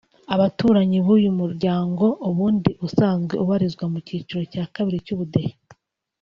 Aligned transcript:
Abaturanyi 0.35 0.97
b’uyu 1.05 1.29
muryango 1.39 2.05
ubundi 2.29 2.71
usanzwe 2.87 3.33
ubarizwa 3.43 3.85
mu 3.91 3.99
cyiciro 4.05 4.41
cya 4.51 4.63
kabiri 4.75 4.97
cy’ubudehe 5.05 5.53